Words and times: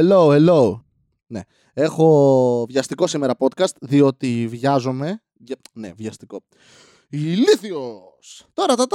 hello, 0.00 0.28
hello. 0.28 0.80
Ναι. 1.26 1.40
Έχω 1.72 2.66
βιαστικό 2.68 3.06
σήμερα 3.06 3.34
podcast, 3.38 3.76
διότι 3.80 4.46
βιάζομαι. 4.50 5.22
Βια- 5.46 5.58
Ναι, 5.72 5.92
βιαστικό. 5.96 6.40
Ηλίθιος! 7.10 8.46
Τώρα 8.52 8.74
τα 8.74 8.86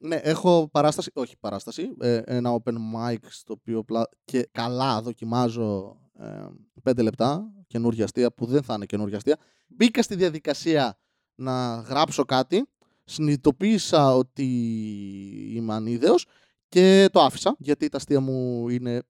Ναι, 0.00 0.16
έχω 0.16 0.68
παράσταση, 0.72 1.10
όχι 1.14 1.36
παράσταση, 1.40 1.88
ε, 2.00 2.20
ένα 2.24 2.60
open 2.62 2.72
mic 2.72 3.16
στο 3.28 3.52
οποίο 3.52 3.84
πλα... 3.84 4.08
και 4.24 4.48
καλά 4.52 5.02
δοκιμάζω 5.02 6.00
ε, 6.18 6.46
πέντε 6.82 7.02
λεπτά 7.02 7.52
καινούργια 7.66 8.04
αστεία 8.04 8.32
που 8.32 8.46
δεν 8.46 8.62
θα 8.62 8.74
είναι 8.74 8.86
καινούργια 8.86 9.16
αστεία. 9.16 9.36
Μπήκα 9.66 10.02
στη 10.02 10.14
διαδικασία 10.14 10.98
να 11.34 11.74
γράψω 11.74 12.24
κάτι, 12.24 12.64
συνειδητοποίησα 13.04 14.14
ότι 14.14 14.44
είμαι 15.54 15.74
ανίδεος 15.74 16.26
και 16.68 17.08
το 17.12 17.20
άφησα 17.20 17.56
γιατί 17.58 17.88
τα 17.88 17.96
αστεία 17.96 18.20
μου 18.20 18.68
είναι... 18.68 19.02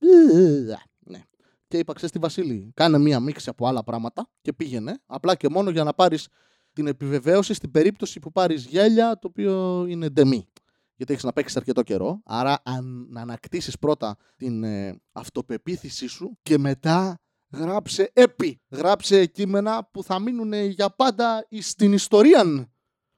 Ναι. 1.69 1.77
Και 1.77 1.79
είπα, 1.79 1.93
ξέρεις 1.93 2.15
τι 2.15 2.19
Βασίλη, 2.19 2.71
κάνε 2.75 2.99
μία 2.99 3.21
μίξη 3.21 3.49
από 3.49 3.67
άλλα 3.67 3.85
πράγματα 3.85 4.29
και 4.41 4.53
πήγαινε, 4.53 4.99
απλά 5.07 5.35
και 5.35 5.49
μόνο 5.49 5.71
για 5.71 5.85
να 5.85 5.95
πάρεις 5.95 6.29
την 6.73 6.87
επιβεβαίωση 6.87 7.55
στην 7.55 7.71
περίπτωση 7.71 8.19
που 8.19 8.33
πάρεις 8.33 8.65
γέλια 8.65 9.19
το 9.19 9.29
οποίο 9.29 9.87
είναι 9.89 10.09
ντεμή. 10.09 10.49
Γιατί 10.95 11.13
έχεις 11.13 11.25
να 11.25 11.33
παίξεις 11.33 11.57
αρκετό 11.57 11.83
καιρό, 11.83 12.21
άρα 12.25 12.61
αν, 12.65 13.07
να 13.11 13.21
ανακτήσεις 13.21 13.79
πρώτα 13.79 14.17
την 14.37 14.65
ε, 14.65 15.01
αυτοπεποίθησή 15.13 16.07
σου 16.07 16.39
και 16.43 16.59
μετά 16.59 17.21
γράψε 17.53 18.11
έπι. 18.13 18.61
Γράψε 18.71 19.27
κείμενα 19.27 19.85
που 19.85 20.03
θα 20.03 20.19
μείνουν 20.19 20.53
για 20.53 20.91
πάντα 20.91 21.49
στην 21.61 21.93
ιστορία. 21.93 22.69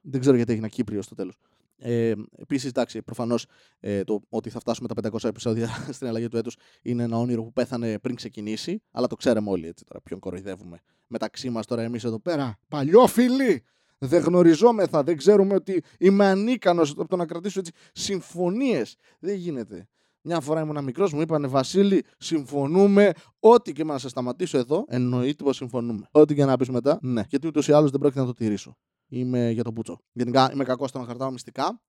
Δεν 0.01 0.19
ξέρω 0.19 0.35
γιατί 0.35 0.51
έχει 0.51 0.59
ένα 0.59 0.69
Κύπριος 0.69 1.05
στο 1.05 1.15
τέλος. 1.15 1.35
Ε, 1.83 2.13
Επίσης, 2.37 2.69
εντάξει, 2.69 3.01
προφανώς 3.01 3.45
ε, 3.79 4.03
το 4.03 4.21
ότι 4.29 4.49
θα 4.49 4.59
φτάσουμε 4.59 4.87
τα 4.87 5.09
500 5.11 5.23
επεισόδια 5.23 5.69
στην 5.95 6.07
αλλαγή 6.07 6.27
του 6.27 6.37
έτους 6.37 6.55
είναι 6.81 7.03
ένα 7.03 7.17
όνειρο 7.17 7.43
που 7.43 7.53
πέθανε 7.53 7.99
πριν 7.99 8.15
ξεκινήσει, 8.15 8.81
αλλά 8.91 9.07
το 9.07 9.15
ξέραμε 9.15 9.49
όλοι 9.49 9.67
έτσι 9.67 9.83
τώρα. 9.85 10.01
Ποιον 10.01 10.19
κοροϊδεύουμε. 10.19 10.79
Μεταξύ 11.07 11.49
μας 11.49 11.65
τώρα 11.65 11.81
εμείς 11.81 12.03
εδώ 12.03 12.19
πέρα, 12.19 12.57
παλιόφιλοι! 12.67 13.63
Δεν 13.97 14.21
γνωριζόμεθα, 14.21 15.03
δεν 15.03 15.17
ξέρουμε 15.17 15.53
ότι 15.53 15.83
είμαι 15.97 16.25
ανίκανος 16.25 16.91
από 16.91 17.07
το 17.07 17.15
να 17.15 17.25
κρατήσω 17.25 17.59
έτσι 17.59 17.71
συμφωνίες. 17.93 18.95
Δεν 19.19 19.35
γίνεται. 19.35 19.87
Μια 20.21 20.39
φορά 20.39 20.61
ήμουν 20.61 20.83
μικρός, 20.83 21.13
μου 21.13 21.21
είπανε 21.21 21.47
Βασίλη, 21.47 22.03
συμφωνούμε. 22.17 23.11
Ό,τι 23.39 23.73
και 23.73 23.83
να 23.83 23.97
σε 23.97 24.09
σταματήσω 24.09 24.57
εδώ, 24.57 24.85
εννοείται 24.87 25.43
πως 25.43 25.55
συμφωνούμε. 25.55 26.07
Ό,τι 26.11 26.35
και 26.35 26.45
να 26.45 26.57
πεις 26.57 26.69
μετά, 26.69 26.99
ναι. 27.01 27.23
Γιατί 27.29 27.47
ούτως 27.47 27.67
ή 27.67 27.71
άλλως 27.71 27.91
δεν 27.91 27.99
πρόκειται 27.99 28.19
να 28.19 28.25
το 28.25 28.33
τηρήσω. 28.33 28.77
Είμαι 29.13 29.49
για 29.49 29.63
το 29.63 29.73
πούτσο. 29.73 29.99
Γενικά 30.11 30.51
είμαι 30.53 30.63
κακός 30.63 30.89
στο 30.89 30.99
να 30.99 31.05
κρατάω 31.05 31.31
μυστικά, 31.31 31.81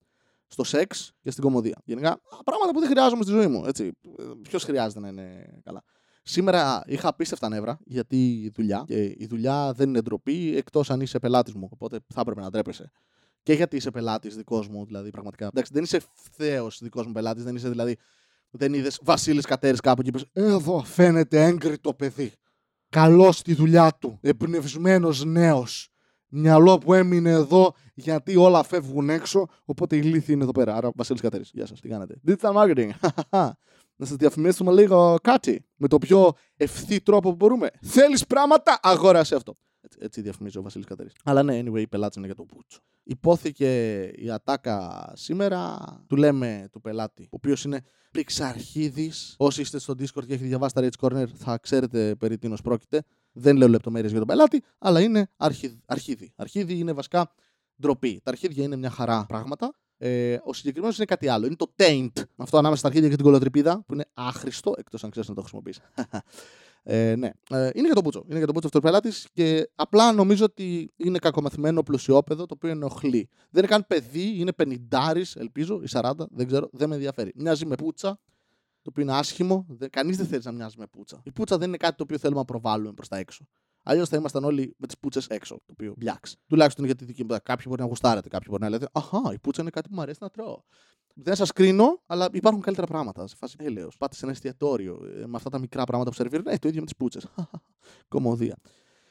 στο 0.47 0.65
σεξ 0.65 1.13
και 1.21 1.31
στην 1.31 1.43
κομμωδία. 1.43 1.81
Γενικά 1.85 2.21
πράγματα 2.45 2.73
που 2.73 2.81
δεν 2.81 2.89
χρειάζομαι 2.89 3.23
στη 3.23 3.33
ζωή 3.33 3.47
μου. 3.47 3.65
Ποιος 4.43 4.65
χρειάζεται 4.65 5.01
να 5.01 5.09
είναι 5.09 5.61
καλά. 5.65 5.83
Σήμερα 6.23 6.83
είχα 6.87 7.09
απίστευτα 7.09 7.49
νεύρα 7.49 7.79
γιατί 7.85 8.33
η 8.33 8.49
δουλειά 8.55 8.85
και 8.87 9.05
η 9.05 9.27
δουλειά 9.29 9.73
δεν 9.73 9.89
είναι 9.89 10.01
ντροπή 10.01 10.57
εκτός 10.57 10.91
αν 10.91 11.01
είσαι 11.01 11.19
πελάτης 11.19 11.55
μου. 11.55 11.69
Οπότε 11.73 11.99
θα 12.15 12.21
έπρεπε 12.21 12.41
να 12.41 12.51
ντρέπεσαι. 12.51 12.93
Και 13.43 13.53
γιατί 13.53 13.77
είσαι 13.77 13.91
πελάτης 13.91 14.37
δικός 14.37 14.69
μου, 14.69 14.85
δηλαδή 14.85 15.11
πραγματικά. 15.11 15.47
Εντάξει, 15.47 15.73
δεν 15.75 15.83
είσαι 15.83 15.97
ευθέω 15.97 16.71
δικός 16.81 17.07
μου 17.07 17.13
πελάτης, 17.13 17.45
δεν 17.45 17.57
είσαι 17.57 17.69
δηλαδή. 17.69 17.97
Δεν 18.51 18.75
είδες 18.75 19.01
Βασίλης 19.03 19.45
Κατέρης 19.45 19.81
κάπου 19.81 20.03
και 20.03 20.09
είπες 20.09 20.25
Εδώ 20.33 20.83
φαίνεται 20.85 21.45
έγκριτο 21.45 21.95
παιδί. 21.95 22.33
Καλός 22.89 23.37
στη 23.37 23.55
δουλειά 23.55 23.97
του. 24.01 24.19
Εμπνευσμένος 24.21 25.25
νέος. 25.25 25.92
Μυαλό 26.35 26.79
που 26.79 26.95
έμεινε 26.95 27.31
εδώ 27.31 27.75
γιατί 27.95 28.37
όλα 28.37 28.63
φεύγουν 28.63 29.11
έξω. 29.11 29.47
Οπότε 29.65 29.97
η 29.97 30.03
λύθη 30.03 30.33
είναι 30.33 30.43
εδώ 30.43 30.53
πέρα. 30.53 30.77
Άρα, 30.77 30.91
Βασίλης 30.95 31.21
Κατέρης. 31.23 31.51
Γεια 31.53 31.67
σας, 31.67 31.81
τι 31.81 31.89
κάνετε. 31.89 32.21
Digital 32.27 32.53
marketing. 32.55 32.91
να 33.97 34.07
σας 34.07 34.17
διαφημίσουμε 34.17 34.73
λίγο 34.73 35.17
κάτι 35.23 35.65
με 35.77 35.89
το 35.89 35.99
πιο 35.99 36.33
ευθύ 36.57 37.01
τρόπο 37.01 37.31
που 37.31 37.37
μπορούμε. 37.37 37.71
Θέλεις 37.81 38.27
πράγματα, 38.27 38.81
αγόρασε 38.83 39.35
αυτό. 39.35 39.57
Έτσι, 39.81 39.99
έτσι 40.01 40.21
διαφημίζει 40.21 40.59
ο 40.59 40.63
Βασίλης 40.63 40.87
Κατέρης. 40.87 41.13
Αλλά 41.25 41.43
ναι, 41.43 41.63
anyway, 41.65 41.81
οι 41.81 41.87
πελάτε 41.87 42.15
είναι 42.17 42.27
για 42.27 42.37
το 42.37 42.45
πούτσο. 42.45 42.81
Υπόθηκε 43.03 44.03
η 44.15 44.31
ατάκα 44.31 45.13
σήμερα. 45.17 45.79
Του 46.07 46.17
λέμε 46.17 46.69
του 46.73 46.81
πελάτη, 46.81 47.23
ο 47.23 47.27
οποίος 47.31 47.65
είναι 47.65 47.81
πριξαρχίδη. 48.11 49.13
Όσοι 49.37 49.61
είστε 49.61 49.79
στο 49.79 49.93
Discord 49.93 50.27
και 50.27 50.33
έχετε 50.33 50.47
διαβάσει 50.47 50.75
τα 50.75 50.89
Rage 50.89 51.07
Corner, 51.07 51.27
θα 51.35 51.59
ξέρετε 51.59 52.15
περί 52.15 52.39
τίνος 52.39 52.61
πρόκειται. 52.61 53.03
Δεν 53.33 53.57
λέω 53.57 53.69
λεπτομέρειες 53.69 54.11
για 54.11 54.19
τον 54.19 54.29
πελάτη, 54.29 54.63
αλλά 54.79 55.01
είναι 55.01 55.29
αρχίδι. 55.37 55.81
αρχίδι. 55.87 56.33
Αρχίδι 56.37 56.79
είναι 56.79 56.93
βασικά 56.93 57.33
ντροπή. 57.81 58.21
Τα 58.23 58.31
αρχίδια 58.31 58.65
είναι 58.65 58.77
μια 58.77 58.91
χαρά 58.91 59.25
πράγματα. 59.29 59.75
Ε, 60.05 60.39
ο 60.45 60.53
συγκεκριμένος 60.53 60.97
είναι 60.97 61.05
κάτι 61.05 61.29
άλλο. 61.29 61.47
Είναι 61.47 61.57
το 61.57 61.73
taint. 61.77 62.13
Αυτό 62.37 62.59
ανάμεσα 62.59 62.79
στα 62.79 62.89
αρχίδια 62.89 63.09
και 63.09 63.15
την 63.15 63.25
κολοτρυπίδα, 63.25 63.83
που 63.87 63.95
είναι 63.95 64.05
άχρηστο, 64.15 64.75
εκτός 64.77 65.05
αν 65.05 65.11
ξέρεις 65.11 65.29
να 65.29 65.35
το 65.35 65.41
χρησιμοποιήσει. 65.41 65.81
ε, 66.83 67.15
ναι. 67.17 67.31
Ε, 67.51 67.71
είναι 67.75 67.85
για 67.87 67.95
τον 67.95 68.03
Πούτσο. 68.03 68.25
Είναι 68.27 68.37
για 68.37 68.47
τον 68.47 68.55
Πούτσο 68.55 68.69
αυτός 68.69 68.81
ο 68.81 68.85
πελάτης 68.85 69.29
και 69.33 69.71
απλά 69.75 70.13
νομίζω 70.13 70.45
ότι 70.45 70.91
είναι 70.97 71.19
κακομαθημένο 71.19 71.83
πλουσιόπεδο 71.83 72.47
το 72.47 72.55
οποίο 72.57 72.71
ενοχλεί. 72.71 73.29
Δεν 73.51 73.63
είναι 73.63 73.73
καν 73.73 73.85
παιδί, 73.87 74.35
είναι 74.39 74.53
πενιντάρης, 74.53 75.37
ελπίζω, 75.37 75.81
ή 75.83 75.87
40, 75.91 76.13
δεν 76.31 76.47
ξέρω, 76.47 76.69
δεν 76.73 76.89
με 76.89 76.95
ενδιαφέρει. 76.95 77.33
Μοιάζει 77.35 77.67
με 77.67 77.75
πούτσα, 77.75 78.19
το 78.83 78.91
οποίο 78.91 79.03
είναι 79.03 79.13
άσχημο. 79.13 79.67
Κανείς 79.91 80.17
δεν 80.17 80.27
θέλει 80.27 80.43
να 80.45 80.53
μοιάζει 80.53 80.77
με 80.79 80.87
πούτσα. 80.87 81.21
Η 81.25 81.33
πούτσα 81.33 81.59
δεν 81.59 81.69
είναι 81.69 81.77
κάτι 81.77 81.97
το 81.97 82.03
οποίο 82.03 82.19
θέλουμε 82.19 82.39
να 82.39 82.45
προβάλλουμε 82.45 82.93
προς 82.93 83.09
τα 83.09 83.17
έξω. 83.17 83.47
Αλλιώς 83.83 84.09
θα 84.09 84.17
ήμασταν 84.17 84.45
όλοι 84.45 84.75
με 84.79 84.87
τις 84.87 84.99
πούτσες 84.99 85.27
έξω. 85.27 85.55
Το 85.55 85.73
οποίο 85.73 85.95
μπλιάξ. 85.97 86.37
Τουλάχιστον 86.47 86.85
για 86.85 86.95
τη 86.95 87.05
δική 87.05 87.25
μου. 87.25 87.37
Κάποιοι 87.43 87.65
μπορεί 87.69 87.81
να 87.81 87.87
γουστάρετε, 87.87 88.29
κάποιοι 88.29 88.47
μπορεί 88.51 88.63
να 88.63 88.69
λέτε 88.69 88.89
Αχά, 88.93 89.33
η 89.33 89.39
πούτσα 89.39 89.63
είναι 89.63 89.71
κάτι 89.71 89.89
που 89.89 89.95
μου 89.95 90.01
αρέσει 90.01 90.19
να 90.23 90.29
τρώω. 90.31 90.63
Δεν 91.15 91.35
σας 91.35 91.53
κρίνω, 91.53 92.03
αλλά 92.07 92.29
υπάρχουν 92.33 92.63
καλύτερα 92.63 92.87
πράγματα. 92.87 93.27
Σε 93.27 93.37
φάση 93.37 93.57
έλεος. 93.59 93.97
Πάτε 93.97 94.17
σε 94.17 94.25
ένα 94.25 94.33
εστιατόριο 94.33 95.01
ε, 95.05 95.27
με 95.27 95.37
αυτά 95.37 95.51
τα 95.51 95.59
μικρά 95.59 95.85
πράγματα 95.85 96.11
που 96.11 96.17
σερβίρουν. 96.17 96.47
Ε, 96.47 96.59
το 96.59 96.69
ίδιο 96.69 96.81
με 96.81 96.87
τις 96.87 96.97
πούτσες. 96.97 97.27
Κομμωδία. 98.09 98.57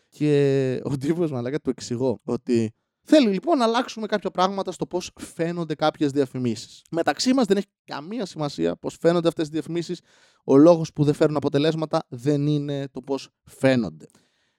Και 0.09 0.81
ο 0.83 0.97
τύπος 0.97 1.31
μαλάκα 1.31 1.59
του 1.59 1.69
εξηγώ 1.69 2.19
ότι 2.23 2.73
Θέλει 3.03 3.27
λοιπόν 3.27 3.57
να 3.57 3.63
αλλάξουμε 3.63 4.07
κάποια 4.07 4.31
πράγματα 4.31 4.71
στο 4.71 4.85
πώς 4.85 5.11
φαίνονται 5.19 5.75
κάποιες 5.75 6.11
διαφημίσεις. 6.11 6.81
Μεταξύ 6.91 7.33
μας 7.33 7.45
δεν 7.45 7.57
έχει 7.57 7.67
καμία 7.83 8.25
σημασία 8.25 8.75
πώς 8.75 8.97
φαίνονται 8.99 9.27
αυτές 9.27 9.45
τι 9.45 9.53
διαφημίσεις. 9.53 10.01
Ο 10.43 10.57
λόγος 10.57 10.93
που 10.93 11.03
δεν 11.03 11.13
φέρνουν 11.13 11.37
αποτελέσματα 11.37 12.05
δεν 12.09 12.47
είναι 12.47 12.87
το 12.87 13.01
πώς 13.01 13.29
φαίνονται. 13.43 14.07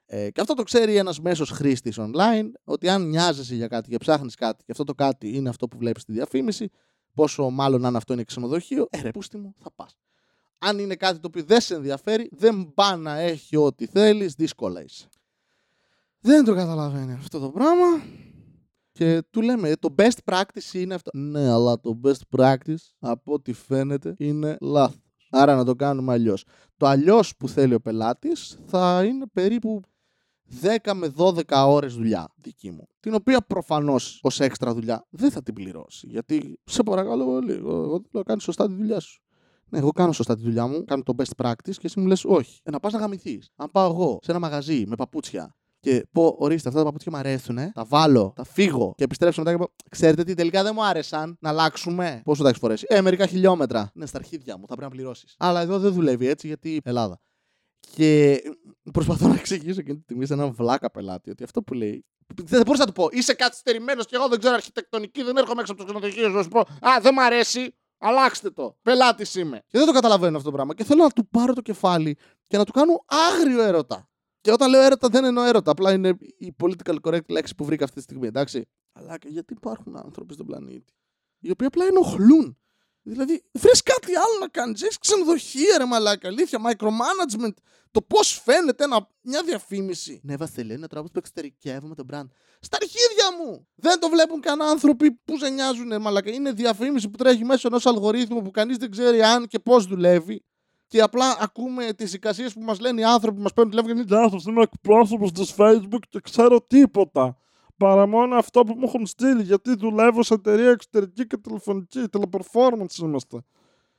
Ε, 0.07 0.31
και 0.31 0.41
αυτό 0.41 0.55
το 0.55 0.63
ξέρει 0.63 0.97
ένας 0.97 1.21
μέσος 1.21 1.51
χρήστης 1.51 1.97
online, 1.99 2.51
ότι 2.65 2.89
αν 2.89 3.09
νοιάζεσαι 3.09 3.55
για 3.55 3.69
κάτι 3.69 3.89
και 3.89 3.97
ψάχνεις 3.97 4.35
κάτι, 4.35 4.65
και 4.65 4.73
αυτό 4.73 4.85
το 4.85 4.95
κάτι 4.95 5.37
είναι 5.37 5.49
αυτό 5.49 5.69
που 5.69 5.79
βλέπεις 5.79 6.03
στη 6.03 6.13
διαφήμιση, 6.13 6.71
πόσο 7.15 7.51
μάλλον 7.51 7.85
αν 7.85 7.97
αυτό 7.97 8.13
είναι 8.13 8.25
ξενοδοχείο, 8.25 8.87
ε, 8.91 9.01
ρε, 9.01 9.11
πούστη 9.11 9.37
μου, 9.39 9.55
θα 9.59 9.73
πας. 9.73 9.97
Αν 10.59 10.79
είναι 10.79 10.95
κάτι 10.95 11.19
το 11.19 11.27
οποίο 11.27 11.45
δεν 11.45 11.61
σε 11.61 11.75
ενδιαφέρει, 11.75 12.29
δεν 12.33 12.73
πά 12.75 12.97
να 12.97 13.19
έχει 13.19 13.57
ό,τι 13.57 13.87
θέλεις, 13.87 14.35
δύσκολα 14.35 14.83
είσαι. 14.83 15.09
Δεν 16.21 16.45
το 16.45 16.55
καταλαβαίνει 16.55 17.13
αυτό 17.13 17.39
το 17.39 17.51
πράγμα. 17.51 17.87
Και 18.93 19.23
του 19.31 19.43
λέμε, 19.43 19.73
το 19.77 19.95
best 19.99 20.33
practice 20.33 20.75
είναι 20.75 20.95
αυτό. 20.95 21.11
Ναι, 21.19 21.51
αλλά 21.51 21.81
το 21.81 22.01
best 22.05 22.39
practice, 22.39 22.91
από 22.99 23.33
ό,τι 23.33 23.53
φαίνεται, 23.53 24.15
είναι 24.19 24.57
λάθος. 24.61 25.01
Άρα 25.31 25.57
να 25.57 25.65
το 25.65 25.75
κάνουμε 25.75 26.13
αλλιώς. 26.13 26.45
Το 26.77 26.87
αλλιώς 26.87 27.37
που 27.37 27.49
θέλει 27.49 27.75
ο 27.75 27.81
πελάτης 27.81 28.59
θα 28.67 29.05
είναι 29.05 29.27
περίπου 29.33 29.81
10 30.85 30.93
με 30.95 31.13
12 31.17 31.43
ώρες 31.67 31.95
δουλειά 31.95 32.29
δική 32.37 32.71
μου. 32.71 32.89
Την 33.01 33.15
οποία 33.15 33.41
προφανώς 33.41 34.21
ως 34.23 34.41
έξτρα 34.41 34.75
δουλειά 34.75 35.07
δεν 35.11 35.31
θα 35.31 35.43
την 35.43 35.55
πληρώσει. 35.55 36.07
Γιατί 36.07 36.61
σε 36.65 36.83
παρακαλώ 36.83 37.25
πολύ, 37.25 37.53
εγώ 37.53 37.87
θέλω 37.89 38.09
να 38.11 38.23
κάνεις 38.23 38.43
σωστά 38.43 38.67
τη 38.67 38.75
δουλειά 38.75 39.01
σου. 39.01 39.23
Ναι, 39.69 39.79
εγώ 39.79 39.91
κάνω 39.91 40.13
σωστά 40.13 40.35
τη 40.35 40.43
δουλειά 40.43 40.67
μου, 40.67 40.85
κάνω 40.85 41.03
το 41.03 41.15
best 41.17 41.45
practice 41.45 41.75
και 41.75 41.87
εσύ 41.87 42.01
μου 42.01 42.07
λες 42.07 42.25
όχι. 42.25 42.61
Ε, 42.63 42.71
να 42.71 42.81
πας 42.81 42.93
να 42.93 42.99
γαμηθείς. 42.99 43.51
Αν 43.57 43.71
πάω 43.71 43.91
εγώ 43.91 44.19
σε 44.23 44.31
ένα 44.31 44.41
μαγαζί 44.41 44.85
με 44.87 44.95
παπούτσια 44.95 45.57
και 45.83 46.07
πω, 46.13 46.37
ορίστε, 46.39 46.69
αυτά 46.69 46.81
τα 46.81 46.87
παπούτσια 46.87 47.13
μου 47.13 47.19
αρέσουν, 47.19 47.57
τα 47.73 47.85
βάλω, 47.85 48.33
τα 48.37 48.45
φύγω 48.45 48.95
και 48.97 49.05
επιστρέψω 49.05 49.41
μετά 49.43 49.57
και 49.57 49.63
πω, 49.63 49.73
ξέρετε 49.91 50.25
τι, 50.25 50.35
τελικά 50.35 50.63
δεν 50.63 50.73
μου 50.75 50.85
άρεσαν 50.85 51.37
να 51.41 51.49
αλλάξουμε. 51.49 52.21
Πόσο 52.25 52.43
θα 52.43 52.49
έχεις 52.49 52.61
φορέσει; 52.61 52.87
Ε, 52.89 53.01
μερικά 53.01 53.27
χιλιόμετρα. 53.27 53.91
Ναι, 53.95 54.07
στα 54.07 54.19
αρχίδια 54.19 54.57
μου, 54.59 54.67
θα 54.67 54.75
πρέπει 54.75 54.83
να 54.83 54.89
πληρώσεις. 54.89 55.35
Αλλά 55.39 55.61
εδώ 55.61 55.79
δεν 55.79 55.93
δουλεύει 55.93 56.27
έτσι 56.27 56.47
γιατί 56.47 56.81
Ελλάδα. 56.85 57.21
Και 57.95 58.41
προσπαθώ 58.93 59.29
να 59.29 59.35
εξηγήσω 59.35 59.81
εκείνη 59.81 59.97
τη 59.97 60.03
στιγμή 60.03 60.27
σε 60.27 60.33
έναν 60.33 60.53
βλάκα 60.53 60.91
πελάτη 60.91 61.31
ότι 61.31 61.45
αυτό 61.45 61.63
που 61.63 61.75
λέει. 61.75 62.05
Δεν 62.43 62.63
μπορούσα 62.65 62.85
να 62.85 62.87
του 62.87 62.93
πω. 62.93 63.09
Είσαι 63.11 63.35
καθυστερημένος 63.35 64.07
και 64.07 64.17
εγώ 64.17 64.29
δεν 64.29 64.39
ξέρω 64.39 64.55
αρχιτεκτονική, 64.55 65.23
δεν 65.23 65.37
έρχομαι 65.37 65.61
έξω 65.61 65.73
από 65.73 65.85
το 65.85 65.87
ξενοδοχείο 65.87 66.29
να 66.29 66.43
σου 66.43 66.49
πω. 66.49 66.61
Α, 66.61 67.01
δεν 67.03 67.15
μ' 67.15 67.21
αρέσει. 67.21 67.75
Αλλάξτε 67.99 68.51
το. 68.51 68.77
Πελάτης 68.83 69.35
είμαι. 69.35 69.63
Και 69.67 69.79
δεν 69.79 69.87
το 69.87 69.93
καταλαβαίνω 69.93 70.37
αυτό 70.37 70.49
το 70.49 70.55
πράγμα. 70.55 70.75
Και 70.75 70.85
θέλω 70.85 71.03
να 71.03 71.11
του 71.11 71.29
πάρω 71.29 71.53
το 71.53 71.61
κεφάλι 71.61 72.17
και 72.47 72.57
να 72.57 72.65
του 72.65 72.73
κάνω 72.73 73.05
άγριο 73.07 73.63
έρωτα. 73.63 74.09
Και 74.43 74.53
όταν 74.53 74.71
λέω 74.71 74.83
έρωτα 74.83 75.09
δεν 75.09 75.25
εννοώ 75.25 75.45
έρωτα. 75.45 75.71
Απλά 75.71 75.93
είναι 75.93 76.17
η 76.39 76.57
political 76.63 76.97
correct 77.03 77.27
λέξη 77.29 77.55
που 77.55 77.65
βρήκα 77.65 77.85
αυτή 77.85 77.97
τη 77.97 78.03
στιγμή. 78.03 78.27
Εντάξει. 78.27 78.69
Αλλά 78.93 79.19
και 79.19 79.29
γιατί 79.29 79.53
υπάρχουν 79.53 79.97
άνθρωποι 79.97 80.35
στον 80.35 80.47
πλανήτη 80.47 80.93
οι 81.43 81.51
οποίοι 81.51 81.67
απλά 81.67 81.85
ενοχλούν. 81.85 82.57
Δηλαδή, 83.03 83.43
βρει 83.53 83.71
κάτι 83.85 84.17
άλλο 84.17 84.39
να 84.41 84.49
κάνεις. 84.49 84.83
Έχεις 84.83 84.99
ξενοδοχεία, 84.99 85.79
ρε 85.79 85.85
μαλάκα. 85.85 86.29
Αλήθεια, 86.29 86.59
micromanagement. 86.67 87.53
Το 87.91 88.03
πώς 88.03 88.41
φαίνεται 88.45 88.85
ένα, 88.85 89.09
μια 89.23 89.43
διαφήμιση. 89.43 90.21
Ναι, 90.23 90.37
Βασιλέ, 90.37 90.73
είναι 90.73 90.87
τρόπο 90.87 91.09
που 91.09 91.19
εξωτερικεύουμε 91.19 91.95
τον 91.95 92.07
brand. 92.11 92.27
Στα 92.61 92.79
αρχίδια 92.81 93.37
μου! 93.39 93.69
Δεν 93.75 94.01
το 94.01 94.09
βλέπουν 94.09 94.41
καν 94.41 94.63
άνθρωποι 94.63 95.13
που 95.13 95.39
σε 95.39 95.49
νοιάζουν, 95.49 96.01
μαλάκα. 96.01 96.31
Είναι 96.31 96.53
διαφήμιση 96.53 97.09
που 97.09 97.17
τρέχει 97.17 97.45
μέσω 97.45 97.69
ενός 97.69 97.87
αλγορίθμου 97.87 98.43
που 98.43 98.51
κανείς 98.51 98.77
δεν 98.77 98.91
ξέρει 98.91 99.23
αν 99.23 99.47
και 99.47 99.59
πώς 99.59 99.87
δουλεύει. 99.87 100.45
Και 100.93 101.01
απλά 101.01 101.37
ακούμε 101.41 101.93
τις 101.93 102.15
εικασίες 102.15 102.53
που 102.53 102.61
μας 102.61 102.81
λένε 102.81 103.01
οι 103.01 103.05
άνθρωποι 103.05 103.37
που 103.37 103.43
μας 103.43 103.53
παίρνουν 103.53 103.71
τηλέφωνο 103.71 104.05
και 104.05 104.13
λένε 104.15 104.29
Γεια 104.29 104.41
είμαι 104.49 104.63
εκπρόσωπος 104.63 105.33
της 105.33 105.55
Facebook 105.57 106.03
και 106.09 106.21
ξέρω 106.21 106.63
τίποτα. 106.63 107.37
Παρά 107.77 108.07
μόνο 108.07 108.37
αυτό 108.37 108.65
που 108.65 108.75
μου 108.75 108.85
έχουν 108.85 109.07
στείλει, 109.07 109.43
γιατί 109.43 109.75
δουλεύω 109.77 110.23
σε 110.23 110.35
εταιρεία 110.35 110.71
εξωτερική 110.71 111.27
και 111.27 111.37
τηλεφωνική. 111.37 112.05
Teleperformance 112.13 112.97
είμαστε. 113.03 113.45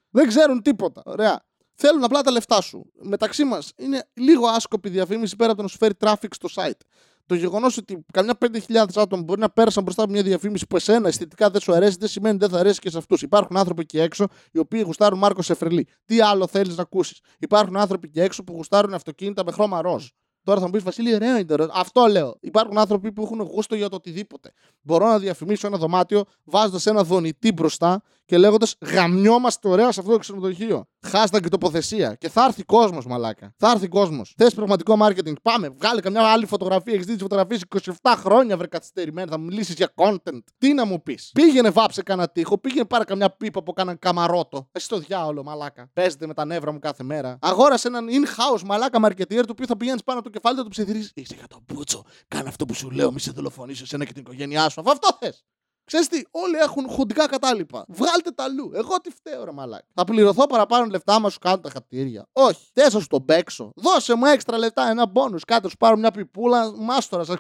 Δεν 0.10 0.28
ξέρουν 0.28 0.62
τίποτα. 0.62 1.02
Ωραία. 1.06 1.46
Θέλουν 1.74 2.04
απλά 2.04 2.22
τα 2.22 2.32
λεφτά 2.32 2.62
σου. 2.62 2.92
Μεταξύ 3.02 3.44
μας 3.44 3.74
είναι 3.76 4.08
λίγο 4.14 4.48
άσκοπη 4.48 4.90
διαφήμιση 4.90 5.36
πέρα 5.36 5.50
από 5.50 5.58
το 5.58 5.64
να 5.64 5.70
σου 5.70 5.78
φέρει 5.78 5.94
traffic 6.00 6.30
στο 6.30 6.50
site. 6.56 6.82
Το 7.26 7.36
γεγονός 7.36 7.78
ότι 7.78 8.06
καμιά 8.14 8.38
5.000 8.40 8.86
άτομα 8.96 9.24
μπορεί 9.24 9.40
να 9.40 9.50
πέρασαν 9.50 9.84
μπροστά 9.84 10.04
από 10.04 10.12
μια 10.12 10.24
διαφήμιση 10.24 10.68
που 10.68 10.76
εσένα 10.76 11.08
αισθητικά 11.08 11.50
δεν 11.50 11.62
σου 11.62 11.74
αρέσει, 11.74 11.98
δεν 12.00 12.10
σημαίνει 12.10 12.36
ότι 12.36 12.46
δεν 12.46 12.54
θα 12.54 12.60
αρέσει 12.60 12.80
και 12.80 12.90
σε 12.90 12.98
αυτούς. 12.98 13.22
Υπάρχουν 13.22 13.58
άνθρωποι 13.58 13.82
εκεί 13.82 14.00
έξω 14.00 14.28
οι 14.52 14.60
οποίοι 14.60 14.84
γουστάρουν 14.86 15.20
Μάρκος 15.20 15.46
Σεφρελί. 15.46 15.88
Τι 16.06 16.22
άλλο 16.22 16.48
θέλεις 16.48 16.76
να 16.76 16.82
ακούσεις; 16.82 17.20
Υπάρχουν 17.40 17.78
άνθρωποι 17.78 18.08
εκεί 18.08 18.20
έξω 18.20 18.44
που 18.44 18.54
γουστάρουν 18.54 18.94
αυτοκίνητα 18.94 19.44
με 19.46 19.52
χρώμα 19.52 19.82
ροζ. 19.82 20.08
Τώρα 20.44 20.60
θα 20.60 20.66
μου 20.66 20.72
πεις 20.72 20.84
Βασίλη, 20.84 21.16
ωραίο 21.16 21.38
είναι 21.38 21.46
το 21.46 21.70
Αυτό 21.74 22.06
λέω. 22.06 22.38
Υπάρχουν 22.42 22.78
άνθρωποι 22.78 23.12
που 23.12 23.24
έχουν 23.24 23.42
γούστο 23.42 23.76
για 23.76 23.90
το 23.90 23.96
οτιδήποτε. 23.96 24.54
Μπορώ 24.82 25.08
να 25.08 25.20
διαφημίσω 25.20 25.68
ένα 25.68 25.78
δωμάτιο 25.78 26.24
βάζοντας 26.44 26.86
ένα 26.86 27.04
δονητή 27.04 27.52
μπροστά 27.52 28.02
και 28.26 28.38
λέγοντας 28.38 28.76
Γαμιόμαστε 28.82 29.68
ωραία 29.68 29.92
σε 29.92 30.00
αυτό 30.00 30.12
το 30.12 30.18
ξενοδοχείο. 30.18 30.88
Hashtag 31.12 31.40
και 31.42 31.50
τοποθεσία. 31.50 32.16
Και 32.16 32.30
θα 32.30 32.44
έρθει 32.44 32.64
κόσμος, 32.64 33.06
μαλάκα. 33.06 33.54
Θα 33.58 33.72
έρθει 33.72 33.88
κόσμος. 33.88 34.34
Θες 34.38 34.54
πραγματικό 34.54 34.98
marketing. 35.00 35.34
Πάμε, 35.42 35.70
βγάλε 35.70 36.02
καμιά 36.02 36.22
άλλη 36.22 36.46
φωτογραφία. 36.46 36.94
Έχεις 36.94 37.06
δει 37.06 37.14
τις 37.14 37.22
φωτογραφίες 37.22 37.62
27 38.02 38.14
χρόνια 38.18 38.58
βρε 38.58 38.68
καθυστερημένα. 38.68 39.32
Θα 39.32 39.38
μιλήσεις 39.38 39.76
για 39.76 39.94
content. 39.96 40.44
Τι 40.58 40.74
να 40.74 40.86
μου 40.86 41.02
πεις. 41.02 41.32
Πήγαινε 41.34 41.70
βάψε 41.70 42.04
κανένα 42.04 42.30
τείχο. 42.30 42.58
Πήγαινε 42.58 42.86
πάρε 42.86 43.04
καμιά 43.04 43.30
πίπα 43.30 43.64
που 43.64 43.74
κάναν 43.74 44.00
καμαρότο. 44.00 44.68
Εσύ 44.72 44.88
το 44.88 44.98
διάολο, 44.98 45.44
μαλάκα. 45.44 45.90
Παίζετε 45.94 46.28
με 46.28 46.34
τα 46.34 46.46
νεύρα 46.46 46.72
μου 46.72 46.80
κάθε 46.80 47.04
μέρα. 47.04 47.38
Αγόρασε 47.42 47.88
έναν 47.88 48.08
in-house 48.10 48.62
μαλάκα 48.66 49.00
marketeer 49.06 49.42
του 49.42 49.52
οποίο 49.52 49.66
θα 49.66 49.78
πηγαίνεις 49.78 50.04
πάνω 50.04 50.22
το 50.22 50.30
κεφάλι 50.30 50.64
του 50.64 50.70
ψιθυρίζεις. 50.70 51.12
Είσαι 51.16 51.36
για 51.38 51.48
τον 51.48 51.64
μπούτσο. 51.68 52.04
Κάνε 52.28 52.50
αυτό 52.50 52.66
που 52.66 52.74
σου 52.74 52.90
λέω. 52.92 53.12
Μη 53.12 53.20
σε 53.20 53.32
δολοφονήσω 53.32 53.84
εσένα 53.84 54.06
και 54.06 54.14
την 54.14 54.22
οικογένειά 54.22 54.70
σου. 54.70 54.82
Αυτό 54.86 55.18
θες. 55.20 55.44
Ξέρεις 55.86 56.08
τι, 56.08 56.22
όλοι 56.32 56.58
έχουν 56.58 56.90
χουντικά 56.90 57.28
κατάλοιπα. 57.28 57.86
Βγάλτε 57.88 58.32
τα 58.32 58.44
αλλού. 58.44 58.72
Εγώ 58.74 59.02
τι 59.02 59.10
φταίω, 59.10 59.44
ρε 59.44 59.52
μαλάκι. 59.52 59.88
Θα 59.94 60.04
πληρωθώ 60.04 60.46
παραπάνω 60.46 60.86
λεφτά 60.86 61.20
μα 61.20 61.30
σου 61.30 61.40
κάνω 61.40 61.60
τα 61.60 61.70
χατήρια. 61.70 62.28
Όχι. 62.34 62.70
Θες 62.74 62.94
να 62.94 63.00
σου 63.00 63.08
τον 63.08 63.26
παίξω. 63.26 63.72
Δώσε 63.76 64.16
μου 64.16 64.26
έξτρα 64.26 64.58
λεφτά, 64.58 64.90
ένα 64.90 65.06
μπόνους. 65.06 65.46
Κάτω 65.46 65.70
σου 65.70 65.78
πάρω 65.78 65.98
μια 65.98 66.12
πιπούλα, 66.12 66.78
μάστορα, 66.78 67.24
θα 67.24 67.40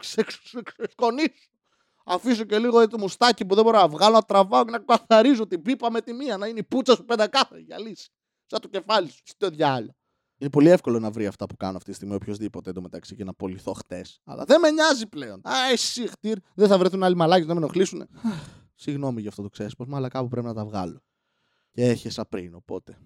σκονίσω. 0.90 1.30
Αφήσω 2.06 2.44
και 2.44 2.60
λίγο 2.60 2.88
το 2.88 2.98
μουστάκι 2.98 3.46
που 3.46 3.56
δεν 3.56 3.64
μπορώ 3.64 3.78
να 3.80 3.88
βγάλω, 3.88 4.14
να 4.14 4.22
τραβάω 4.22 4.66
και 4.66 4.72
να 4.72 4.80
καθαρίζω 4.80 5.48
την 5.48 5.62
πίπα 5.62 5.92
με 5.92 6.02
τη 6.02 6.14
μία. 6.14 6.38
Να 6.38 6.48
είναι 6.48 6.60
η 6.60 6.64
πούτσα 6.64 6.96
σου 6.96 7.06
πεντακάθαρη 7.06 7.62
για 7.62 7.80
λύση. 7.80 8.10
Σαν 8.46 8.60
το 8.60 8.68
κεφάλι 8.68 9.10
σου. 9.10 9.22
Στο 9.24 9.50
διάλογο. 9.50 9.96
Είναι 10.38 10.50
πολύ 10.50 10.70
εύκολο 10.70 11.00
να 11.00 11.12
βρει 11.12 11.26
αυτά 11.26 11.46
που 11.46 11.56
κάνω 11.58 11.78
αυτή 11.78 11.90
τη 11.90 11.96
στιγμή 11.96 12.16
οποιοδήποτε 12.16 12.70
εντωμεταξύ 12.70 13.16
και 13.16 13.24
να 13.24 13.34
πολιθώ 13.34 13.74
χτες. 13.74 14.22
Αλλά 14.24 14.46
δεν 14.46 14.60
με 14.60 14.72
νοιάζει 14.72 15.08
πλέον. 15.08 15.42
Α, 15.48 15.54
εσύ 15.72 16.08
χτύρ, 16.08 16.38
δεν 16.56 16.68
θα 16.68 16.78
βρεθούν 16.78 17.04
άλλοι 17.04 17.16
μαλάκι 17.16 17.46
να 17.48 17.54
με 17.54 17.60
ενοχλήσουν. 17.60 18.08
Συγγνώμη 18.76 19.22
για 19.22 19.30
αυτό 19.30 19.42
το 19.42 19.50
ξέσπασμα, 19.50 19.98
αλλά 19.98 20.08
κάπου 20.08 20.28
πρέπει 20.28 20.48
να 20.48 20.54
τα 20.54 20.66
βγάλω. 20.66 21.04
Και 21.72 21.84
έχεσα 21.84 22.26
πριν, 22.26 22.56
οπότε. 22.56 22.98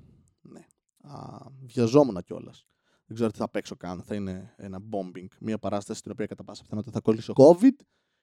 Ναι. 0.41 0.65
Α, 1.01 1.37
βιαζόμουν 1.59 2.23
κιόλας. 2.23 2.65
Δεν 3.05 3.15
ξέρω 3.15 3.31
τι 3.31 3.37
θα 3.37 3.49
παίξω 3.49 3.75
καν. 3.75 4.01
Θα 4.01 4.15
είναι 4.15 4.53
ένα 4.57 4.79
bombing. 4.91 5.27
Μια 5.39 5.57
παράσταση 5.57 5.99
στην 5.99 6.11
οποία 6.11 6.25
κατά 6.25 6.43
πάσα 6.43 6.61
πιθανότητα 6.61 6.93
θα 6.93 7.01
κολλήσω 7.01 7.33
COVID 7.35 7.75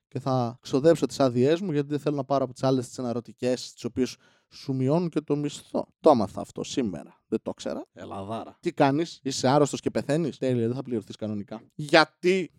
και 0.09 0.21
θα 0.21 0.59
ξοδέψω 0.61 1.07
τις 1.07 1.21
άδειές 1.21 1.61
μου 1.61 1.73
γιατί 1.73 1.89
δεν 1.89 1.99
θέλω 1.99 2.17
να 2.17 2.25
πάρω 2.25 2.45
από 2.45 2.53
τις 2.53 2.63
άλλες 2.63 2.89
τις 2.89 2.99
αναρωτικές, 2.99 3.73
τις 3.73 3.85
οποίες 3.85 4.17
σου 4.55 4.75
μειώνουν 4.75 5.09
και 5.09 5.21
το 5.21 5.37
μισθό. 5.37 5.87
Το 6.01 6.11
άμαθα 6.11 6.41
αυτό 6.41 6.65
σήμερα. 6.65 7.23
Δεν 7.29 7.39
το 7.43 7.55
ξέρα. 7.55 7.87
Ελαδάρα. 7.93 8.57
Τι 8.61 8.73
κάνεις, 8.73 9.21
είσαι 9.23 9.49
άρρωστος 9.49 9.81
και 9.81 9.91
πεθαίνεις; 9.91 10.39
Τέλεια, 10.39 10.67
δεν 10.67 10.77
θα 10.77 10.83
πληρωθείς 10.83 11.17
κανονικά. 11.17 11.63
Γιατί; 11.75 12.51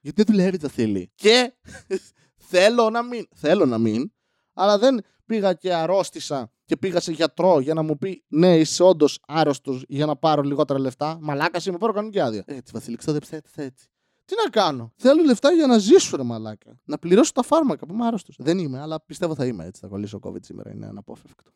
Γιατί 0.00 0.22
δεν 0.22 0.34
δουλεύει 0.34 0.58
τα 0.58 0.68
θέλει. 0.68 1.12
Και 1.14 1.54
θέλω 2.50 2.90
να 2.90 3.02
μην. 3.02 3.26
Θέλω 3.34 3.66
να 3.66 3.78
μην. 3.78 4.12
Αλλά 4.52 4.78
δεν 4.78 5.04
πήγα 5.26 5.52
και 5.52 5.74
αρρώστησα 5.74 6.52
και 6.64 6.76
πήγα 6.76 7.00
σε 7.00 7.12
γιατρό 7.12 7.60
για 7.60 7.74
να 7.74 7.82
μου 7.82 7.98
πει 7.98 8.24
Ναι, 8.28 8.58
είσαι 8.58 8.82
όντως 8.82 9.18
άρρωστος 9.26 9.84
για 9.88 10.06
να 10.06 10.16
πάρω 10.16 10.42
λιγότερα 10.42 10.78
λεφτά. 10.78 11.18
Μαλάκας 11.20 11.66
είμαι, 11.66 11.78
πάρω 11.78 11.92
κανονική 11.92 12.20
άδεια. 12.20 12.44
Έτσι, 12.46 12.72
Βασίλη, 12.74 12.96
ξόδεψε 12.96 13.36
έτσι, 13.36 13.52
έτσι. 13.62 13.88
Τι 14.24 14.34
να 14.44 14.50
κάνω; 14.50 14.92
Θέλω 14.96 15.22
λεφτά 15.22 15.52
για 15.52 15.66
να 15.66 15.78
ζήσω, 15.78 16.16
ρε 16.16 16.22
μαλάκα. 16.22 16.80
Να 16.84 16.98
πληρώσω 16.98 17.32
τα 17.32 17.42
φάρμακα 17.42 17.86
που 17.86 17.94
είμαι 17.94 18.06
άρρωστος. 18.06 18.36
Δεν 18.38 18.58
είμαι, 18.58 18.80
αλλά 18.80 19.00
πιστεύω 19.00 19.34
θα 19.34 19.46
είμαι 19.46 19.64
έτσι. 19.64 19.80
Θα 19.80 19.88
κολλήσω 19.88 20.20
COVID 20.22 20.44
σήμερα. 20.44 20.70
Είναι 20.70 20.86
αναπόφευκτο. 20.86 21.50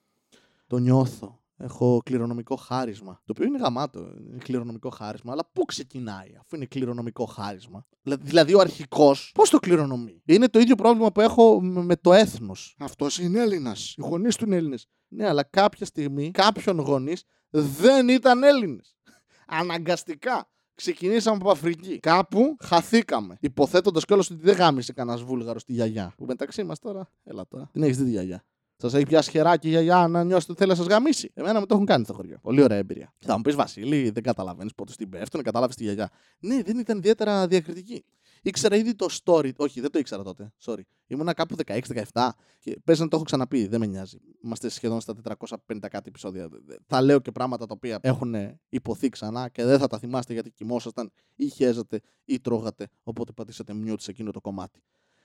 Το 0.67 0.79
νιώθω. 0.79 1.43
Έχω 1.61 2.01
κληρονομικό 2.05 2.57
χάρισμα. 2.57 3.13
Το 3.25 3.33
οποίο 3.37 3.45
είναι 3.45 3.59
γαμάτο. 3.59 3.99
Είναι 4.01 4.39
κληρονομικό 4.39 4.91
χάρισμα. 4.91 5.33
Αλλά 5.33 5.51
πού 5.53 5.65
ξεκινάει, 5.65 6.37
αφού 6.41 6.57
είναι 6.57 6.67
κληρονομικό 6.67 7.25
χάρισμα; 7.25 7.87
Δηλαδή, 8.03 8.55
ο 8.55 8.61
αρχικός, 8.61 9.33
πώς 9.35 9.51
το 9.51 9.59
κληρονομεί; 9.59 10.23
Είναι 10.25 10.49
το 10.49 10.59
ίδιο 10.59 10.75
πρόβλημα 10.75 11.13
που 11.13 11.21
έχω 11.21 11.61
με 11.61 11.97
το 11.97 12.13
έθνος. 12.13 12.77
Αυτός 12.79 13.19
είναι 13.19 13.41
Έλληνας. 13.41 13.95
Οι 13.97 14.03
γονείς 14.03 14.37
του 14.37 14.45
είναι 14.45 14.57
Έλληνες. 14.57 14.89
Ναι, 15.09 15.29
αλλά 15.29 15.43
κάποια 15.43 15.87
στιγμή 15.87 16.31
κάποιον 16.31 16.79
γονείς 16.79 17.25
δεν 17.51 18.09
ήταν 18.09 18.43
Έλληνες. 18.43 18.97
Αναγκαστικά 19.61 20.49
ξεκινήσαμε 20.79 21.37
από 21.41 21.51
Αφρική. 21.51 21.99
Κάπου 21.99 22.57
χαθήκαμε. 22.61 23.37
Υποθέτοντας 23.41 24.05
κιόλας 24.05 24.31
ότι 24.31 24.41
δεν 24.43 24.57
γάμισε 24.57 24.93
κανένας 24.93 25.23
βούλγαρος 25.23 25.63
στη 25.63 25.73
γιαγιά. 25.73 26.15
Που 26.17 26.25
μεταξύ 26.25 26.65
μας 26.65 26.79
τώρα, 26.79 27.11
έλα 27.25 27.47
τώρα. 27.49 27.69
Την 27.73 27.83
έχεις 27.83 27.97
δει 27.97 28.05
τη 28.05 28.11
γιαγιά. 28.11 28.45
Σας 28.77 28.95
έχει 28.95 29.07
πιάσει 29.07 29.31
χεράκι 29.31 29.69
για, 29.69 29.81
για 29.81 30.09
να 30.09 30.25
νιώσετε 30.25 30.53
ότι 30.53 30.61
θέλει 30.61 30.71
να 30.71 30.77
σας 30.77 30.87
γαμίσει. 30.87 31.31
Εμένα 31.35 31.61
μου 31.61 31.67
το 31.67 31.75
έχουν 31.75 31.87
κάνει 31.87 32.05
στο 32.05 32.13
χωριό. 32.13 32.39
Πολύ 32.43 32.63
ωραία 32.63 32.79
εμπειρία. 32.79 33.13
Θα 33.19 33.37
μου 33.37 33.43
πεις 33.43 33.55
Βασίλη, 33.55 34.11
δεν 34.11 34.23
καταλαβαίνεις 34.23 34.75
πότε 34.75 34.93
στην 34.93 35.09
πέφτουν, 35.09 35.43
κατάλαβε 35.43 35.75
τη 35.75 35.83
γιαγιά. 35.83 36.11
Ναι, 36.39 36.63
δεν 36.63 36.79
ήταν 36.79 36.99
ιδιαίτερα 36.99 37.47
διακριτική. 37.47 38.05
Ήξερα 38.43 38.77
ήδη 38.77 38.95
το 38.95 39.07
story. 39.25 39.51
Όχι, 39.57 39.81
δεν 39.81 39.91
το 39.91 39.99
ήξερα 39.99 40.23
τότε. 40.23 40.53
Sorry. 40.65 40.81
Ήμουνα 41.07 41.33
κάπου 41.33 41.57
16-17 41.67 42.29
και 42.61 42.81
πες 42.85 42.99
να 42.99 43.09
το 43.09 43.17
έχω 43.17 43.25
ξαναπεί. 43.25 43.67
Δεν 43.67 43.81
με 43.81 43.87
νοιάζει. 43.87 44.19
Είμαστε 44.45 44.69
σχεδόν 44.69 45.01
στα 45.01 45.15
450 45.39 45.79
κάτι 45.81 46.09
επεισόδια. 46.09 46.49
Θα 46.87 47.03
λέω 47.03 47.19
και 47.19 47.33
πράγματα 47.33 47.67
τα 47.67 47.75
οποία 47.77 47.99
έχουν 48.03 48.35
υποθεί 48.69 49.09
ξανά 49.09 49.49
και 49.49 49.65
δεν 49.65 49.79
θα 49.79 49.87
τα 49.87 49.99
θυμάστε 49.99 50.33
γιατί 50.33 50.51
κοιμόσασταν 50.51 51.11
ή 51.35 51.49
χέζατε 51.49 52.01
ή 52.25 52.41
τρώγατε. 52.41 52.89
Οπότε 53.03 53.33
πατήσατε 53.33 53.75
μιούτ 53.75 54.01
σε 54.01 54.11
εκείνο 54.11 54.31
το 54.31 54.41
κομμάτι. 54.41 54.83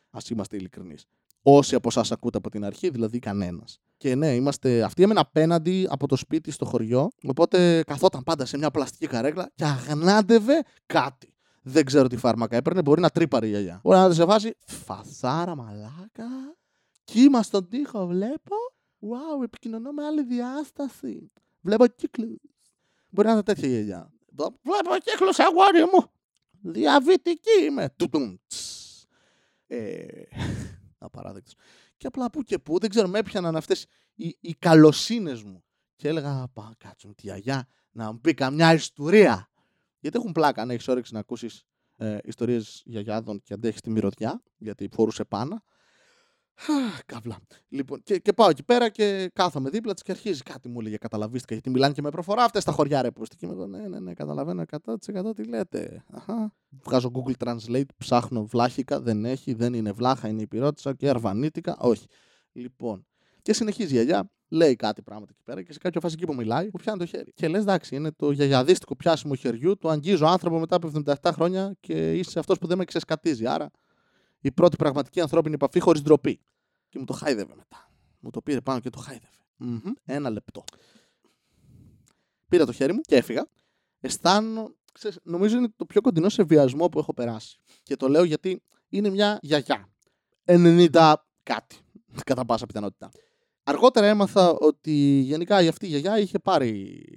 Α 0.09 0.19
είμαστε 0.29 0.55
ειλικρινείς. 0.55 1.05
Όσοι 1.41 1.75
από 1.75 1.87
εσάς 1.87 2.11
ακούτε 2.11 2.37
από 2.37 2.49
την 2.49 2.65
αρχή, 2.65 2.89
δηλαδή 2.89 3.19
κανένας. 3.19 3.79
Και 3.97 4.15
ναι, 4.15 4.35
είμαστε. 4.35 4.83
Αυτή 4.83 5.03
έμενα 5.03 5.19
απέναντι 5.19 5.87
από 5.89 6.07
το 6.07 6.15
σπίτι 6.15 6.51
στο 6.51 6.65
χωριό. 6.65 7.09
Οπότε 7.27 7.83
καθόταν 7.83 8.23
πάντα 8.23 8.45
σε 8.45 8.57
μια 8.57 8.71
πλαστική 8.71 9.07
καρέκλα 9.07 9.51
και 9.55 9.63
αγνάντευε 9.63 10.63
κάτι. 10.85 11.32
Δεν 11.63 11.85
ξέρω 11.85 12.07
τι 12.07 12.17
φάρμακα 12.17 12.55
έπαιρνε. 12.55 12.81
Μπορεί 12.81 13.01
να 13.01 13.09
τρύπαρε 13.09 13.45
η 13.45 13.49
γιαγιά. 13.49 13.79
Μπορεί 13.83 13.97
να 13.97 14.13
σε 14.13 14.25
βάζει 14.25 14.51
φασάρα 14.65 15.55
μαλάκα. 15.55 16.55
Κύμα 17.03 17.43
στον 17.43 17.67
τοίχο 17.67 18.05
βλέπω. 18.05 18.55
Wow, 18.99 19.43
επικοινωνώ 19.43 19.91
με 19.91 20.03
άλλη 20.05 20.23
διάσταση. 20.23 21.31
Βλέπω 21.61 21.87
κύκλους. 21.87 22.37
Μπορεί 23.09 23.27
να 23.27 23.33
είναι 23.33 23.43
τέτοια 23.43 23.67
γιαγιά. 23.67 24.11
Βλέπω 24.35 24.97
κύκλους, 25.03 25.39
αγόρι 25.39 25.83
μου. 25.93 26.11
Διαβητική 26.61 27.63
είμαι. 27.65 27.93
Τουτουμ. 27.95 28.35
Ε, 29.67 30.05
απαράδεκτος. 30.97 31.53
Και 31.97 32.07
απλά 32.07 32.29
που 32.29 32.41
και 32.41 32.59
που, 32.59 32.79
δεν 32.79 32.89
ξέρω, 32.89 33.07
με 33.07 33.19
έπιαναν 33.19 33.55
αυτές 33.55 33.85
οι, 34.13 34.37
οι 34.39 34.53
καλοσύνες 34.53 35.43
μου. 35.43 35.63
Και 35.95 36.07
έλεγα, 36.07 36.47
πά, 36.53 36.73
κάτσω 36.77 37.07
με 37.07 37.13
τη 37.13 37.21
γιαγιά 37.21 37.67
να 37.91 38.11
μου 38.11 38.19
πει 38.19 38.33
καμιά 38.33 38.73
ιστορία. 38.73 39.49
Γιατί 40.03 40.17
έχουν 40.17 40.31
πλάκα 40.31 40.61
αν 40.61 40.69
έχεις 40.69 40.87
όρεξη 40.87 41.13
να 41.13 41.19
ακούσεις 41.19 41.63
ε, 41.97 42.17
ιστορίες 42.23 42.81
γιαγιάδων 42.85 43.41
και 43.43 43.53
αντέχεις 43.53 43.81
τη 43.81 43.89
μυρωδιά, 43.89 44.43
γιατί 44.57 44.89
φορούσε 44.91 45.23
πάνω. 45.23 45.63
Καύλα. 47.05 47.37
Λοιπόν, 47.67 48.03
και, 48.03 48.17
και 48.17 48.33
πάω 48.33 48.49
εκεί 48.49 48.63
πέρα 48.63 48.89
και 48.89 49.29
κάθομαι 49.33 49.69
δίπλα 49.69 49.93
της 49.93 50.03
και 50.03 50.11
αρχίζει 50.11 50.41
κάτι 50.41 50.69
μου 50.69 50.79
έλεγε. 50.79 50.97
Καταλαβίστηκα 50.97 51.53
γιατί 51.53 51.69
μιλάνε 51.69 51.93
και 51.93 52.01
με 52.01 52.09
προφορά 52.09 52.43
αυτές 52.43 52.63
τα 52.63 52.71
χωριά 52.71 53.01
ρε 53.01 53.11
που 53.11 53.23
εκεί. 53.31 53.45
Ναι, 53.45 53.87
ναι, 53.87 53.99
ναι, 53.99 54.13
καταλαβαίνω 54.13 54.63
100% 54.85 55.35
τι 55.35 55.43
λέτε. 55.43 56.03
Αχα. 56.11 56.53
Βγάζω 56.69 57.11
Google 57.13 57.47
Translate, 57.47 57.85
ψάχνω 57.97 58.45
βλάχικα, 58.45 59.01
δεν 59.01 59.25
έχει, 59.25 59.53
δεν 59.53 59.73
είναι 59.73 59.91
βλάχα, 59.91 60.27
είναι 60.27 60.41
υπηρώτησα 60.41 60.93
και 60.93 61.09
αρβανίτικα, 61.09 61.77
όχι. 61.79 62.07
Λοιπόν, 62.51 63.07
και 63.41 63.53
συνεχίζει 63.53 63.93
η 63.93 63.95
γιαγιά 63.95 64.31
λέει 64.53 64.75
κάτι 64.75 65.01
πράγματα 65.01 65.31
εκεί 65.33 65.43
πέρα 65.43 65.61
και 65.61 65.73
σε 65.73 65.79
κάποια 65.79 66.01
φάση 66.01 66.15
εκεί 66.17 66.25
που 66.25 66.35
μιλάει, 66.35 66.69
που 66.69 66.77
πιάνει 66.77 66.99
το 66.99 67.05
χέρι. 67.05 67.31
Και 67.33 67.47
λες, 67.47 67.61
εντάξει, 67.61 67.95
είναι 67.95 68.11
το 68.11 68.31
γιαγιαδίστικο 68.31 68.95
πιάσιμο 68.95 69.35
χεριού, 69.35 69.77
το 69.77 69.89
αγγίζω 69.89 70.25
άνθρωπο 70.25 70.59
μετά 70.59 70.75
από 70.75 70.91
77 71.05 71.15
χρόνια 71.33 71.75
και 71.79 72.17
είσαι 72.17 72.39
αυτός 72.39 72.57
που 72.57 72.67
δεν 72.67 72.77
με 72.77 72.85
ξεσκατίζει. 72.85 73.47
Άρα 73.47 73.69
η 74.39 74.51
πρώτη 74.51 74.75
πραγματική 74.75 75.21
ανθρώπινη 75.21 75.53
επαφή 75.53 75.79
χωρίς 75.79 76.01
ντροπή. 76.01 76.39
Και 76.89 76.99
μου 76.99 77.05
το 77.05 77.13
χάιδευε 77.13 77.55
μετά. 77.55 77.91
Μου 78.19 78.29
το 78.29 78.41
πήρε 78.41 78.61
πάνω 78.61 78.79
και 78.79 78.89
το 78.89 78.97
χάιδευε. 78.97 79.37
Mm-hmm. 79.59 79.91
Ένα 80.05 80.29
λεπτό. 80.29 80.63
Πήρα 82.47 82.65
το 82.65 82.71
χέρι 82.71 82.93
μου 82.93 83.01
και 83.01 83.15
έφυγα. 83.15 83.47
Αισθάνω, 83.99 84.75
ξέρεις, 84.93 85.19
νομίζω 85.23 85.57
είναι 85.57 85.69
το 85.75 85.85
πιο 85.85 86.01
κοντινό 86.01 86.29
σε 86.29 86.43
βιασμό 86.43 86.89
που 86.89 86.99
έχω 86.99 87.13
περάσει. 87.13 87.57
Και 87.83 87.95
το 87.95 88.07
λέω 88.07 88.23
γιατί 88.23 88.63
είναι 88.89 89.09
μια 89.09 89.39
γιαγιά. 89.41 89.89
90 90.45 91.13
κάτι. 91.43 91.77
Κατά 92.23 92.45
πάσα 92.45 92.65
πιθανότητα 92.65 93.09
Αργότερα 93.63 94.07
έμαθα 94.07 94.51
ότι 94.51 94.91
γενικά 95.19 95.61
η 95.61 95.67
αυτή 95.67 95.85
η 95.85 95.89
γιαγιά 95.89 96.19
είχε 96.19 96.39
πάρει 96.39 96.69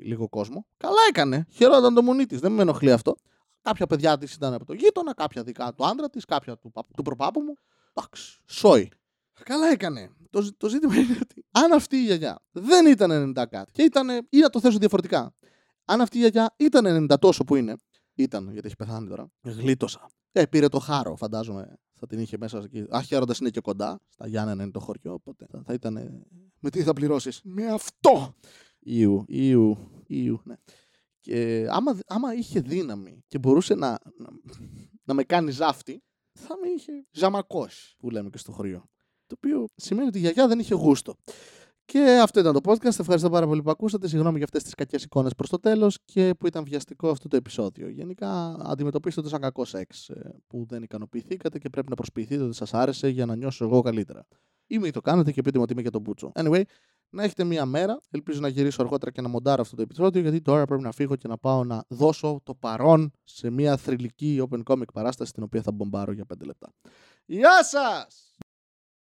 λίγο 0.04 0.28
κόσμο. 0.28 0.66
Καλά 0.76 1.00
έκανε. 1.08 1.46
Χαιρόταν 1.50 1.94
το 1.94 2.02
μουνί 2.02 2.26
της. 2.26 2.40
Δεν 2.40 2.52
με 2.52 2.62
ενοχλεί 2.62 2.92
αυτό. 2.92 3.16
Κάποια 3.62 3.86
παιδιά 3.86 4.18
της 4.18 4.34
ήταν 4.34 4.54
από 4.54 4.64
το 4.64 4.72
γείτονα, 4.72 5.14
κάποια 5.14 5.42
δικά 5.42 5.74
του 5.74 5.86
άντρα 5.86 6.10
της, 6.10 6.24
κάποια 6.24 6.56
του, 6.56 6.72
του 6.96 7.02
προπάπου 7.02 7.40
μου. 7.40 7.54
Εντάξει, 7.94 8.38
σόι. 8.46 8.90
Καλά 9.42 9.66
έκανε. 9.66 10.10
Το, 10.30 10.56
το 10.56 10.68
ζήτημα 10.68 10.94
είναι 11.00 11.18
ότι 11.22 11.44
αν 11.50 11.72
αυτή 11.72 11.96
η 11.96 12.04
γιαγιά 12.04 12.38
δεν 12.52 12.86
ήταν 12.86 13.34
90 13.38 13.44
κάτι 13.50 13.72
και 13.72 13.82
ήταν. 13.82 14.08
ή 14.30 14.38
να 14.38 14.50
το 14.50 14.60
θέσω 14.60 14.78
διαφορετικά. 14.78 15.34
Αν 15.84 16.00
αυτή 16.00 16.16
η 16.16 16.20
γιαγιά 16.20 16.54
ήταν 16.56 17.08
90 17.10 17.18
τόσο 17.20 17.44
που 17.44 17.56
είναι, 17.56 17.76
ήταν 18.14 18.50
γιατί 18.52 18.66
έχει 18.66 18.76
πεθάνει 18.76 19.08
τώρα, 19.08 19.30
γλίτωσα. 19.42 20.10
Ε, 20.32 20.46
πήρε 20.46 20.68
το 20.68 20.78
χάρο, 20.78 21.16
φαντάζομαι. 21.16 21.78
Θα 21.98 22.06
την 22.06 22.18
είχε 22.18 22.36
μέσα 22.38 22.58
εκεί. 22.64 22.86
Αχαίροντα 22.90 23.34
είναι 23.40 23.50
και 23.50 23.60
κοντά. 23.60 24.00
Στα 24.08 24.26
Γιάννενα 24.26 24.62
είναι 24.62 24.72
το 24.72 24.80
χωριό. 24.80 25.12
Οπότε 25.12 25.46
θα, 25.50 25.62
θα 25.66 25.72
ήταν. 25.72 26.24
Με 26.60 26.70
τι 26.70 26.82
θα 26.82 26.92
πληρώσεις. 26.92 27.40
Με 27.44 27.66
αυτό! 27.66 28.34
Ιου, 28.78 29.24
Ιου, 29.28 29.78
Ιου, 30.06 30.40
ναι. 30.44 30.54
Και 31.20 31.66
άμα, 31.70 31.98
άμα 32.06 32.34
είχε 32.34 32.60
δύναμη 32.60 33.24
και 33.28 33.38
μπορούσε 33.38 33.74
να, 33.74 33.88
να, 33.90 34.28
να 35.04 35.14
με 35.14 35.24
κάνει 35.24 35.50
ζάφτη, 35.50 36.02
θα 36.32 36.56
με 36.58 36.68
είχε 36.68 37.06
ζαμακό, 37.10 37.68
που 37.98 38.10
λέμε 38.10 38.30
και 38.30 38.38
στο 38.38 38.52
χωριό. 38.52 38.88
Το 39.26 39.34
οποίο 39.36 39.64
σημαίνει 39.74 40.06
ότι 40.06 40.18
η 40.18 40.20
γιαγιά 40.20 40.48
δεν 40.48 40.58
είχε 40.58 40.74
γούστο. 40.74 41.16
Και 41.86 42.18
αυτό 42.22 42.40
ήταν 42.40 42.52
το 42.52 42.60
podcast. 42.64 42.98
Ευχαριστώ 42.98 43.30
πάρα 43.30 43.46
πολύ 43.46 43.62
που 43.62 43.70
ακούσατε. 43.70 44.08
Συγγνώμη 44.08 44.36
για 44.36 44.44
αυτές 44.44 44.62
τις 44.62 44.74
κακές 44.74 45.02
εικόνες 45.02 45.34
προς 45.34 45.48
το 45.48 45.58
τέλος 45.58 45.98
και 46.04 46.34
που 46.38 46.46
ήταν 46.46 46.64
βιαστικό 46.64 47.10
αυτό 47.10 47.28
το 47.28 47.36
επεισόδιο. 47.36 47.88
Γενικά, 47.88 48.56
αντιμετωπίστε 48.60 49.22
το 49.22 49.28
σαν 49.28 49.40
κακό 49.40 49.64
σεξ 49.64 50.08
ε, 50.08 50.34
που 50.46 50.66
δεν 50.68 50.82
ικανοποιηθήκατε 50.82 51.58
και 51.58 51.68
πρέπει 51.68 51.88
να 51.88 51.94
προσποιηθείτε 51.94 52.42
ότι 52.42 52.54
σας 52.54 52.74
άρεσε 52.74 53.08
για 53.08 53.26
να 53.26 53.36
νιώσω 53.36 53.64
εγώ 53.64 53.80
καλύτερα. 53.80 54.26
Ή 54.66 54.78
μην 54.78 54.92
το 54.92 55.00
κάνετε 55.00 55.32
και 55.32 55.42
πείτε 55.42 55.56
μου 55.56 55.62
ότι 55.62 55.72
είμαι 55.72 55.82
για 55.82 55.90
τον 55.90 56.00
Μπούτσο. 56.00 56.32
Anyway, 56.34 56.62
να 57.10 57.22
έχετε 57.22 57.44
μία 57.44 57.66
μέρα. 57.66 58.00
Ελπίζω 58.10 58.40
να 58.40 58.48
γυρίσω 58.48 58.82
αργότερα 58.82 59.10
και 59.10 59.20
να 59.20 59.28
μοντάρω 59.28 59.62
αυτό 59.62 59.76
το 59.76 59.82
επεισόδιο, 59.82 60.20
γιατί 60.20 60.40
τώρα 60.40 60.64
πρέπει 60.64 60.82
να 60.82 60.92
φύγω 60.92 61.16
και 61.16 61.28
να 61.28 61.38
πάω 61.38 61.64
να 61.64 61.84
δώσω 61.88 62.40
το 62.42 62.54
παρόν 62.54 63.12
σε 63.24 63.50
μία 63.50 63.76
θρηλυκή 63.76 64.48
open 64.50 64.62
comic 64.62 64.92
παράσταση, 64.92 65.32
την 65.32 65.42
οποία 65.42 65.62
θα 65.62 65.72
μπομπάρω 65.72 66.12
για 66.12 66.24
5 66.34 66.46
λεπτά. 66.46 66.72
Γεια 67.26 67.64
σας! 67.64 68.36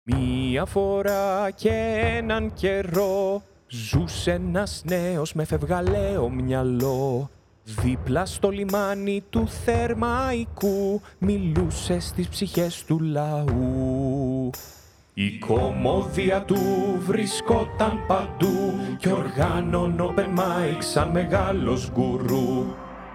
Μία 0.03 0.65
φορά 0.65 1.51
και 1.55 2.01
έναν 2.17 2.53
καιρό 2.53 3.41
Ζούσε 3.67 4.31
ένας 4.31 4.81
νέος 4.86 5.34
με 5.34 5.46
φευγαλαίο 5.46 6.29
μυαλό 6.29 7.29
Δίπλα 7.63 8.25
στο 8.25 8.50
λιμάνι 8.50 9.24
του 9.29 9.48
Θερμαϊκού 9.48 11.01
Μιλούσε 11.17 12.00
στις 12.00 12.27
ψυχές 12.27 12.84
του 12.84 13.00
λαού 13.00 14.50
η 15.13 15.38
κομμόδια 15.38 16.43
του 16.43 16.58
βρισκόταν 17.00 18.05
παντού 18.08 18.74
και 18.98 19.10
οργάνων 19.10 19.96
open 20.00 20.39
mic 20.39 20.77
σαν 20.79 21.10
μεγάλος 21.10 21.91
γκουρού. 21.93 22.65